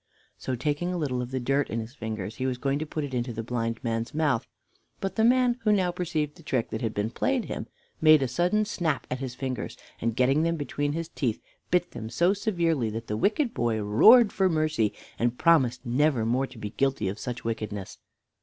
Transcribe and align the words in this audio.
So, 0.39 0.55
taking 0.55 0.91
a 0.91 0.97
little 0.97 1.21
of 1.21 1.29
the 1.29 1.39
dirt 1.39 1.69
in 1.69 1.79
his 1.79 1.93
fingers, 1.93 2.37
he 2.37 2.47
was 2.47 2.57
going 2.57 2.79
to 2.79 2.87
put 2.87 3.03
it 3.03 3.13
into 3.13 3.31
the 3.33 3.43
blind 3.43 3.79
man's 3.83 4.15
mouth; 4.15 4.47
but 4.99 5.15
the 5.15 5.23
man, 5.23 5.59
who 5.61 5.71
now 5.71 5.91
perceived 5.91 6.37
the 6.37 6.41
trick 6.41 6.71
that 6.71 6.81
had 6.81 6.95
been 6.95 7.11
played 7.11 7.45
him, 7.45 7.67
made 8.01 8.23
a 8.23 8.27
sudden 8.27 8.65
snap 8.65 9.05
at 9.11 9.19
his 9.19 9.35
fingers, 9.35 9.77
and 10.01 10.15
getting 10.15 10.41
them 10.41 10.55
between 10.55 10.93
his 10.93 11.07
teeth 11.09 11.39
bit 11.69 11.91
them 11.91 12.09
so 12.09 12.33
severely 12.33 12.89
that 12.89 13.05
the 13.05 13.15
wicked 13.15 13.53
boy 13.53 13.79
roared 13.79 14.29
out 14.29 14.31
for 14.31 14.49
mercy, 14.49 14.91
and 15.19 15.37
promised 15.37 15.85
never 15.85 16.25
more 16.25 16.47
to 16.47 16.57
be 16.57 16.71
guilty 16.71 17.07
of 17.07 17.19
such 17.19 17.43
wickedness. 17.45 17.99